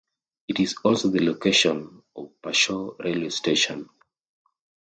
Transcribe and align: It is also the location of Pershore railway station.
It 0.47 0.59
is 0.59 0.77
also 0.83 1.09
the 1.09 1.21
location 1.23 2.01
of 2.15 2.31
Pershore 2.41 2.95
railway 2.99 3.29
station. 3.29 3.87